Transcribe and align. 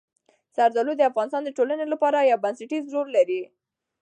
زردالو 0.55 0.93
د 0.97 1.01
افغانستان 1.09 1.41
د 1.45 1.49
ټولنې 1.57 1.85
لپاره 1.93 2.27
یو 2.31 2.39
بنسټيز 2.43 2.83
رول 2.95 3.07
لري. 3.17 3.41